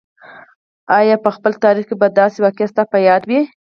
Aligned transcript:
آیا 0.99 1.15
په 1.23 1.29
خپل 1.35 1.51
تاریخ 1.63 1.85
کې 1.89 1.95
به 2.01 2.07
داسې 2.19 2.37
واقعه 2.45 2.71
ستا 2.71 2.83
په 2.91 2.97
یاد 3.07 3.23
وي. 3.29 3.41